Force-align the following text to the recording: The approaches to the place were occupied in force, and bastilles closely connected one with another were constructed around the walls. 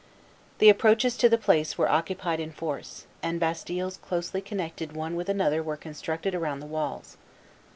The 0.57 0.67
approaches 0.69 1.15
to 1.17 1.29
the 1.29 1.37
place 1.37 1.77
were 1.77 1.87
occupied 1.87 2.39
in 2.39 2.51
force, 2.53 3.05
and 3.21 3.39
bastilles 3.39 3.97
closely 3.97 4.41
connected 4.41 4.93
one 4.95 5.15
with 5.15 5.29
another 5.29 5.61
were 5.61 5.77
constructed 5.77 6.33
around 6.33 6.59
the 6.59 6.65
walls. 6.65 7.17